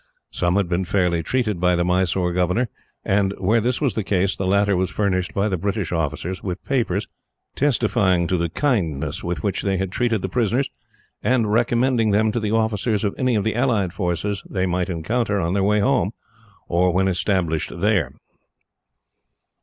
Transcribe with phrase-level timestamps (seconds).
[0.31, 2.69] Some had been fairly treated by the Mysore governor,
[3.05, 6.65] and where this was the case, the latter was furnished by the British officers with
[6.65, 7.07] papers,
[7.55, 10.67] testifying to the kindness with which they had treated the prisoners,
[11.21, 15.39] and recommending them to the officers of any of the allied forces they might encounter
[15.39, 16.13] on their way home,
[16.67, 18.11] or when established there.